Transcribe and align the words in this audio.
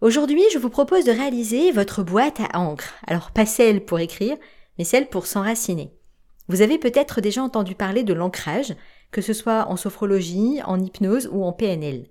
Aujourd'hui, 0.00 0.44
je 0.52 0.58
vous 0.58 0.70
propose 0.70 1.04
de 1.04 1.10
réaliser 1.10 1.72
votre 1.72 2.04
boîte 2.04 2.38
à 2.52 2.60
encre. 2.60 2.94
Alors 3.08 3.32
pas 3.32 3.46
celle 3.46 3.84
pour 3.84 3.98
écrire, 3.98 4.36
mais 4.78 4.84
celle 4.84 5.08
pour 5.08 5.26
s'enraciner. 5.26 5.92
Vous 6.46 6.62
avez 6.62 6.78
peut-être 6.78 7.20
déjà 7.20 7.42
entendu 7.42 7.74
parler 7.74 8.04
de 8.04 8.14
l'ancrage, 8.14 8.76
que 9.10 9.20
ce 9.20 9.32
soit 9.32 9.66
en 9.68 9.76
sophrologie, 9.76 10.60
en 10.64 10.78
hypnose 10.78 11.28
ou 11.32 11.44
en 11.44 11.52
PNL. 11.52 12.06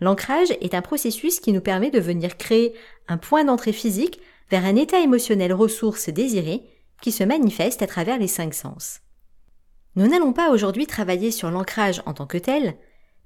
L'ancrage 0.00 0.50
est 0.62 0.72
un 0.72 0.80
processus 0.80 1.40
qui 1.40 1.52
nous 1.52 1.60
permet 1.60 1.90
de 1.90 2.00
venir 2.00 2.38
créer 2.38 2.72
un 3.06 3.18
point 3.18 3.44
d'entrée 3.44 3.74
physique 3.74 4.18
vers 4.50 4.64
un 4.64 4.76
état 4.76 5.00
émotionnel 5.00 5.52
ressource 5.52 6.08
désiré 6.08 6.62
qui 7.02 7.12
se 7.12 7.22
manifeste 7.22 7.82
à 7.82 7.86
travers 7.86 8.18
les 8.18 8.28
cinq 8.28 8.54
sens. 8.54 9.00
Nous 9.94 10.08
n'allons 10.08 10.32
pas 10.32 10.50
aujourd'hui 10.50 10.86
travailler 10.86 11.30
sur 11.30 11.50
l'ancrage 11.50 12.02
en 12.06 12.14
tant 12.14 12.26
que 12.26 12.38
tel, 12.38 12.76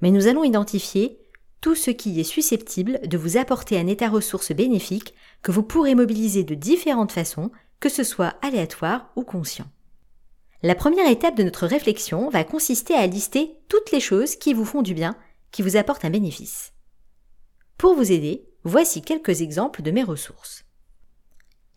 mais 0.01 0.11
nous 0.11 0.27
allons 0.27 0.42
identifier 0.42 1.23
tout 1.65 1.75
ce 1.75 1.91
qui 1.91 2.20
est 2.20 2.25
susceptible 2.25 3.01
de 3.09 3.17
vous 3.17 3.39
apporter 3.39 3.79
un 3.79 3.87
état 3.87 4.11
ressource 4.11 4.53
bénéfique 4.53 5.15
que 5.41 5.51
vous 5.51 5.62
pourrez 5.62 5.95
mobiliser 5.95 6.45
de 6.45 6.55
différentes 6.55 7.12
façons, 7.12 7.51
que 7.81 7.89
ce 7.89 8.05
soit 8.05 8.34
aléatoire 8.43 9.11
ou 9.17 9.25
conscient. 9.25 9.65
La 10.62 10.75
première 10.75 11.11
étape 11.11 11.39
de 11.39 11.42
notre 11.42 11.67
réflexion 11.67 12.29
va 12.29 12.45
consister 12.45 12.92
à 12.92 13.07
lister 13.07 13.57
toutes 13.70 13.92
les 13.92 14.01
choses 14.01 14.37
qui 14.37 14.53
vous 14.53 14.67
font 14.67 14.83
du 14.83 14.92
bien, 14.92 15.17
qui 15.53 15.62
vous 15.62 15.79
apportent 15.79 16.05
un 16.05 16.11
bénéfice. 16.11 16.75
Pour 17.79 17.95
vous 17.95 18.12
aider, 18.12 18.45
voici 18.65 19.01
quelques 19.01 19.41
exemples 19.41 19.81
de 19.81 19.91
mes 19.91 20.05
ressources. 20.05 20.67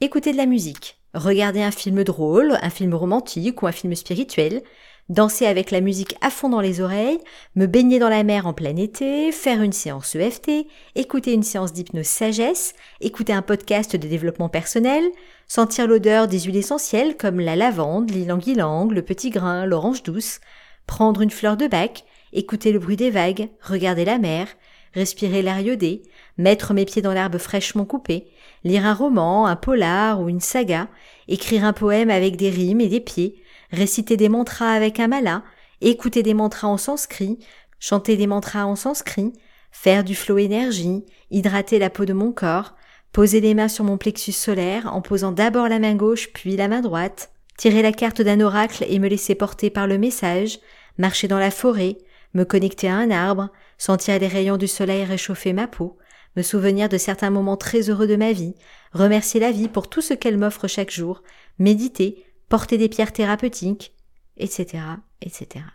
Écouter 0.02 0.34
de 0.34 0.38
la 0.38 0.48
musique, 0.48 1.00
regarder 1.14 1.62
un 1.62 1.72
film 1.72 2.04
drôle, 2.04 2.60
un 2.62 2.70
film 2.70 2.94
romantique 2.94 3.62
ou 3.62 3.68
un 3.68 3.72
film 3.72 3.96
spirituel, 3.96 4.64
danser 5.10 5.46
avec 5.46 5.72
la 5.72 5.82
musique 5.82 6.16
à 6.22 6.30
fond 6.30 6.50
dans 6.50 6.62
les 6.62 6.82
oreilles, 6.82 7.20
me 7.56 7.66
baigner 7.66 8.00
dans 8.00 8.10
la 8.10 8.24
mer 8.24 8.46
en 8.46 8.54
plein 8.54 8.76
été, 8.76 9.32
faire 9.32 9.62
une 9.62 9.72
séance 9.72 10.16
EFT, 10.16 10.68
écouter 10.96 11.34
une 11.34 11.44
séance 11.44 11.74
d'hypnose 11.74 12.06
sagesse, 12.06 12.74
écouter 13.00 13.34
un 13.34 13.42
podcast 13.42 13.96
de 13.96 14.08
développement 14.08 14.50
personnel, 14.50 15.04
sentir 15.48 15.88
l'odeur 15.88 16.28
des 16.28 16.42
huiles 16.42 16.58
essentielles 16.58 17.16
comme 17.16 17.40
la 17.40 17.56
lavande, 17.56 18.12
l'ilang-ilang, 18.12 18.92
le 18.92 19.02
petit 19.02 19.30
grain, 19.30 19.66
l'orange 19.66 20.04
douce, 20.04 20.40
prendre 20.86 21.22
une 21.22 21.32
fleur 21.32 21.58
de 21.58 21.68
bac, 21.68 22.04
écouter 22.34 22.72
le 22.72 22.80
bruit 22.80 22.98
des 22.98 23.10
vagues, 23.10 23.50
regarder 23.62 24.04
la 24.04 24.18
mer, 24.18 24.48
respirer 24.94 25.42
l'air 25.42 25.60
iodé, 25.62 26.04
mettre 26.38 26.74
mes 26.74 26.86
pieds 26.86 27.02
dans 27.02 27.14
l'herbe 27.14 27.38
fraîchement 27.38 27.86
coupée, 27.86 28.28
lire 28.64 28.86
un 28.86 28.94
roman, 28.94 29.46
un 29.46 29.56
polar 29.56 30.20
ou 30.20 30.28
une 30.28 30.40
saga, 30.40 30.88
écrire 31.28 31.64
un 31.64 31.74
poème 31.74 32.10
avec 32.10 32.36
des 32.36 32.50
rimes 32.50 32.82
et 32.82 32.88
des 32.88 33.00
pieds, 33.00 33.42
réciter 33.72 34.18
des 34.18 34.30
mantras 34.30 34.72
avec 34.72 35.00
un 35.00 35.08
mala, 35.08 35.44
écouter 35.82 36.24
des 36.24 36.34
mantras 36.34 36.68
en 36.68 36.78
sanskrit, 36.78 37.40
chanter 37.80 38.18
des 38.18 38.28
mantras 38.28 38.66
en 38.66 38.76
sanskrit, 38.76 39.34
faire 39.72 40.04
du 40.04 40.16
flow 40.16 40.38
énergie, 40.38 41.06
hydrater 41.32 41.80
la 41.80 41.90
peau 41.90 42.06
de 42.06 42.14
mon 42.14 42.32
corps, 42.32 42.76
poser 43.12 43.42
les 43.42 43.54
mains 43.54 43.68
sur 43.68 43.84
mon 43.84 43.98
plexus 43.98 44.32
solaire 44.32 44.94
en 44.94 45.02
posant 45.02 45.32
d'abord 45.32 45.70
la 45.70 45.80
main 45.80 45.96
gauche 45.96 46.32
puis 46.34 46.56
la 46.56 46.68
main 46.68 46.82
droite, 46.82 47.32
tirer 47.58 47.82
la 47.82 47.92
carte 47.92 48.22
d'un 48.22 48.40
oracle 48.42 48.86
et 48.88 49.00
me 49.00 49.08
laisser 49.08 49.36
porter 49.36 49.70
par 49.70 49.88
le 49.88 49.98
message, 49.98 50.60
marcher 50.98 51.28
dans 51.28 51.40
la 51.40 51.52
forêt, 51.52 51.98
me 52.34 52.44
connecter 52.44 52.88
à 52.88 52.96
un 52.96 53.12
arbre, 53.12 53.50
sentir 53.78 54.20
les 54.20 54.28
rayons 54.28 54.58
du 54.58 54.68
soleil 54.68 55.04
réchauffer 55.04 55.54
ma 55.54 55.68
peau, 55.68 55.98
me 56.36 56.44
souvenir 56.44 56.90
de 56.90 56.98
certains 56.98 57.32
moments 57.32 57.58
très 57.58 57.90
heureux 57.90 58.08
de 58.08 58.16
ma 58.16 58.32
vie, 58.32 58.54
remercier 58.94 59.40
la 59.40 59.52
vie 59.52 59.70
pour 59.70 59.90
tout 59.90 60.02
ce 60.02 60.14
qu'elle 60.14 60.38
m'offre 60.38 60.68
chaque 60.68 60.92
jour, 60.92 61.24
méditer, 61.58 62.24
porter 62.50 62.78
des 62.78 62.90
pierres 62.90 63.14
thérapeutiques, 63.14 63.94
etc., 64.38 64.84
etc. 65.22 65.66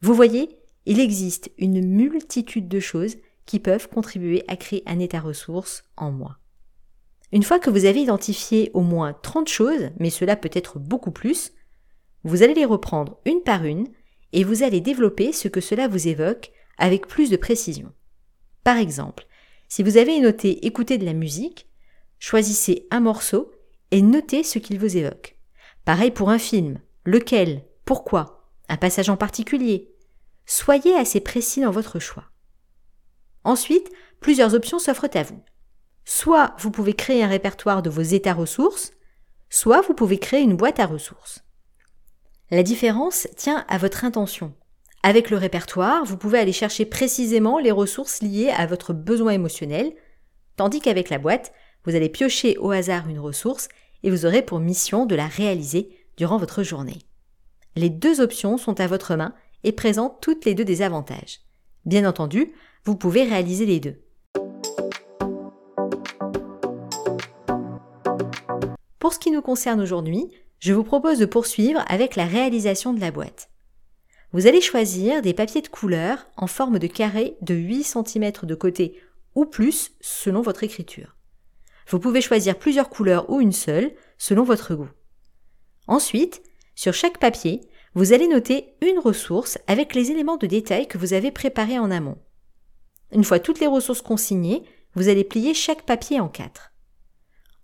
Vous 0.00 0.14
voyez, 0.14 0.58
il 0.86 1.00
existe 1.00 1.50
une 1.58 1.86
multitude 1.86 2.68
de 2.68 2.80
choses 2.80 3.16
qui 3.46 3.58
peuvent 3.58 3.88
contribuer 3.88 4.44
à 4.48 4.56
créer 4.56 4.82
un 4.86 4.98
état 4.98 5.20
ressource 5.20 5.84
en 5.96 6.10
moi. 6.10 6.38
Une 7.32 7.42
fois 7.42 7.58
que 7.58 7.70
vous 7.70 7.86
avez 7.86 8.02
identifié 8.02 8.70
au 8.74 8.82
moins 8.82 9.14
30 9.14 9.48
choses, 9.48 9.90
mais 9.98 10.10
cela 10.10 10.36
peut 10.36 10.50
être 10.52 10.78
beaucoup 10.78 11.12
plus, 11.12 11.52
vous 12.24 12.42
allez 12.42 12.54
les 12.54 12.64
reprendre 12.64 13.18
une 13.24 13.40
par 13.40 13.64
une 13.64 13.88
et 14.32 14.44
vous 14.44 14.62
allez 14.62 14.80
développer 14.80 15.32
ce 15.32 15.48
que 15.48 15.60
cela 15.60 15.88
vous 15.88 16.08
évoque 16.08 16.52
avec 16.78 17.06
plus 17.06 17.30
de 17.30 17.36
précision. 17.36 17.92
Par 18.64 18.76
exemple, 18.76 19.26
si 19.68 19.82
vous 19.82 19.96
avez 19.96 20.20
noté 20.20 20.66
écouter 20.66 20.98
de 20.98 21.04
la 21.04 21.14
musique, 21.14 21.66
choisissez 22.18 22.86
un 22.90 23.00
morceau 23.00 23.50
et 23.90 24.02
notez 24.02 24.42
ce 24.42 24.58
qu'il 24.58 24.78
vous 24.78 24.96
évoque. 24.96 25.31
Pareil 25.84 26.10
pour 26.10 26.30
un 26.30 26.38
film. 26.38 26.78
Lequel? 27.04 27.64
Pourquoi? 27.84 28.48
Un 28.68 28.76
passage 28.76 29.10
en 29.10 29.16
particulier? 29.16 29.92
Soyez 30.46 30.94
assez 30.94 31.20
précis 31.20 31.60
dans 31.60 31.70
votre 31.70 31.98
choix. 31.98 32.24
Ensuite, 33.44 33.90
plusieurs 34.20 34.54
options 34.54 34.78
s'offrent 34.78 35.08
à 35.14 35.22
vous. 35.24 35.42
Soit 36.04 36.54
vous 36.58 36.70
pouvez 36.70 36.94
créer 36.94 37.24
un 37.24 37.28
répertoire 37.28 37.82
de 37.82 37.90
vos 37.90 38.02
états 38.02 38.34
ressources, 38.34 38.92
soit 39.50 39.80
vous 39.82 39.94
pouvez 39.94 40.18
créer 40.18 40.42
une 40.42 40.56
boîte 40.56 40.80
à 40.80 40.86
ressources. 40.86 41.44
La 42.50 42.62
différence 42.62 43.28
tient 43.36 43.64
à 43.68 43.78
votre 43.78 44.04
intention. 44.04 44.54
Avec 45.02 45.30
le 45.30 45.36
répertoire, 45.36 46.04
vous 46.04 46.16
pouvez 46.16 46.38
aller 46.38 46.52
chercher 46.52 46.84
précisément 46.84 47.58
les 47.58 47.72
ressources 47.72 48.22
liées 48.22 48.50
à 48.50 48.66
votre 48.66 48.92
besoin 48.92 49.32
émotionnel, 49.32 49.92
tandis 50.56 50.80
qu'avec 50.80 51.10
la 51.10 51.18
boîte, 51.18 51.52
vous 51.84 51.96
allez 51.96 52.08
piocher 52.08 52.56
au 52.58 52.70
hasard 52.70 53.08
une 53.08 53.18
ressource 53.18 53.68
et 54.02 54.10
vous 54.10 54.26
aurez 54.26 54.42
pour 54.42 54.60
mission 54.60 55.06
de 55.06 55.14
la 55.14 55.26
réaliser 55.26 55.90
durant 56.16 56.36
votre 56.36 56.62
journée. 56.62 56.98
Les 57.76 57.90
deux 57.90 58.20
options 58.20 58.58
sont 58.58 58.80
à 58.80 58.86
votre 58.86 59.16
main 59.16 59.34
et 59.64 59.72
présentent 59.72 60.20
toutes 60.20 60.44
les 60.44 60.54
deux 60.54 60.64
des 60.64 60.82
avantages. 60.82 61.40
Bien 61.84 62.08
entendu, 62.08 62.52
vous 62.84 62.96
pouvez 62.96 63.22
réaliser 63.22 63.66
les 63.66 63.80
deux. 63.80 64.02
Pour 68.98 69.12
ce 69.12 69.18
qui 69.18 69.30
nous 69.30 69.42
concerne 69.42 69.80
aujourd'hui, 69.80 70.28
je 70.58 70.72
vous 70.72 70.84
propose 70.84 71.18
de 71.18 71.26
poursuivre 71.26 71.84
avec 71.88 72.14
la 72.14 72.24
réalisation 72.24 72.92
de 72.92 73.00
la 73.00 73.10
boîte. 73.10 73.50
Vous 74.32 74.46
allez 74.46 74.60
choisir 74.60 75.22
des 75.22 75.34
papiers 75.34 75.60
de 75.60 75.68
couleur 75.68 76.26
en 76.36 76.46
forme 76.46 76.78
de 76.78 76.86
carré 76.86 77.36
de 77.42 77.54
8 77.54 77.82
cm 77.84 78.32
de 78.44 78.54
côté 78.54 79.00
ou 79.34 79.44
plus 79.44 79.92
selon 80.00 80.40
votre 80.40 80.62
écriture. 80.62 81.16
Vous 81.92 82.00
pouvez 82.00 82.22
choisir 82.22 82.58
plusieurs 82.58 82.88
couleurs 82.88 83.28
ou 83.28 83.42
une 83.42 83.52
seule, 83.52 83.92
selon 84.16 84.44
votre 84.44 84.74
goût. 84.74 84.88
Ensuite, 85.86 86.42
sur 86.74 86.94
chaque 86.94 87.18
papier, 87.18 87.60
vous 87.92 88.14
allez 88.14 88.28
noter 88.28 88.74
une 88.80 88.98
ressource 88.98 89.58
avec 89.66 89.94
les 89.94 90.10
éléments 90.10 90.38
de 90.38 90.46
détail 90.46 90.88
que 90.88 90.96
vous 90.96 91.12
avez 91.12 91.30
préparés 91.30 91.78
en 91.78 91.90
amont. 91.90 92.16
Une 93.12 93.24
fois 93.24 93.40
toutes 93.40 93.60
les 93.60 93.66
ressources 93.66 94.00
consignées, 94.00 94.62
vous 94.94 95.10
allez 95.10 95.22
plier 95.22 95.52
chaque 95.52 95.82
papier 95.82 96.18
en 96.18 96.30
quatre. 96.30 96.72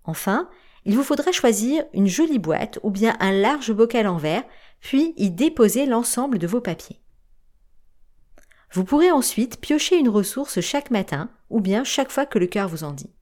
Enfin, 0.05 0.51
il 0.85 0.95
vous 0.95 1.05
faudra 1.05 1.33
choisir 1.33 1.87
une 1.95 2.07
jolie 2.07 2.39
boîte 2.39 2.79
ou 2.83 2.91
bien 2.91 3.17
un 3.21 3.33
large 3.33 3.73
bocal 3.73 4.07
en 4.07 4.19
verre, 4.19 4.45
puis 4.81 5.15
y 5.17 5.31
déposer 5.31 5.87
l'ensemble 5.87 6.39
de 6.39 6.47
vos 6.47 6.61
papiers. 6.61 7.01
Vous 8.73 8.85
pourrez 8.85 9.11
ensuite 9.11 9.59
piocher 9.59 9.97
une 9.97 10.11
ressource 10.11 10.61
chaque 10.61 10.91
matin 10.91 11.31
ou 11.49 11.63
bien 11.63 11.83
chaque 11.83 12.11
fois 12.13 12.27
que 12.27 12.39
le 12.39 12.47
cœur 12.47 12.69
vous 12.69 12.85
en 12.85 12.93
dit. 12.93 13.15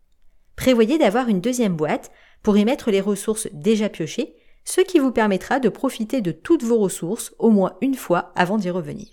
Prévoyez 0.57 0.99
d'avoir 0.99 1.29
une 1.29 1.41
deuxième 1.41 1.77
boîte 1.77 2.11
pour 2.43 2.57
y 2.57 2.65
mettre 2.65 2.91
les 2.91 3.01
ressources 3.01 3.49
déjà 3.53 3.89
piochées, 3.89 4.35
ce 4.65 4.81
qui 4.81 4.99
vous 4.99 5.13
permettra 5.13 5.61
de 5.61 5.69
profiter 5.69 6.21
de 6.21 6.33
toutes 6.33 6.65
vos 6.65 6.79
ressources 6.79 7.35
au 7.39 7.51
moins 7.51 7.77
une 7.81 7.95
fois 7.95 8.33
avant 8.35 8.59
d'y 8.59 8.71
revenir. 8.71 9.09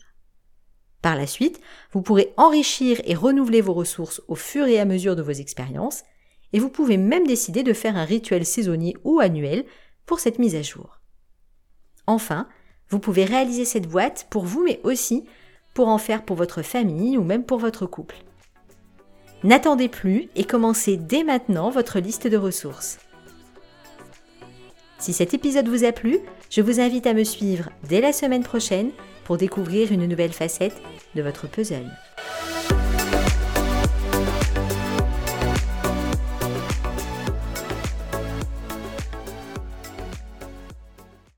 Par 1.01 1.15
la 1.15 1.27
suite, 1.27 1.59
vous 1.91 2.01
pourrez 2.01 2.33
enrichir 2.37 3.01
et 3.03 3.13
renouveler 3.13 3.61
vos 3.61 3.73
ressources 3.73 4.21
au 4.27 4.35
fur 4.35 4.65
et 4.65 4.79
à 4.79 4.85
mesure 4.85 5.15
de 5.15 5.21
vos 5.21 5.31
expériences, 5.31 6.03
et 6.53 6.59
vous 6.59 6.69
pouvez 6.69 6.97
même 6.97 7.27
décider 7.27 7.61
de 7.61 7.73
faire 7.73 7.97
un 7.97 8.05
rituel 8.05 8.45
saisonnier 8.45 8.95
ou 9.03 9.19
annuel 9.19 9.65
pour 10.05 10.19
cette 10.19 10.39
mise 10.39 10.55
à 10.55 10.61
jour. 10.61 11.01
Enfin, 12.07 12.47
vous 12.89 12.99
pouvez 12.99 13.25
réaliser 13.25 13.65
cette 13.65 13.87
boîte 13.87 14.27
pour 14.29 14.45
vous 14.45 14.63
mais 14.63 14.79
aussi 14.83 15.25
pour 15.73 15.87
en 15.87 15.97
faire 15.97 16.23
pour 16.23 16.35
votre 16.35 16.61
famille 16.61 17.17
ou 17.17 17.23
même 17.23 17.43
pour 17.43 17.57
votre 17.57 17.85
couple. 17.85 18.15
N'attendez 19.43 19.89
plus 19.89 20.29
et 20.35 20.45
commencez 20.45 20.95
dès 20.95 21.23
maintenant 21.23 21.69
votre 21.69 21.99
liste 21.99 22.27
de 22.27 22.37
ressources. 22.37 22.99
Si 24.99 25.11
cet 25.11 25.33
épisode 25.33 25.67
vous 25.67 25.83
a 25.83 25.91
plu, 25.91 26.19
je 26.49 26.61
vous 26.61 26.79
invite 26.79 27.07
à 27.07 27.13
me 27.13 27.25
suivre 27.25 27.69
dès 27.89 27.99
la 27.99 28.13
semaine 28.13 28.43
prochaine 28.43 28.91
pour 29.25 29.37
découvrir 29.37 29.91
une 29.91 30.05
nouvelle 30.05 30.31
facette 30.31 30.81
de 31.15 31.21
votre 31.21 31.49
puzzle. 31.49 31.91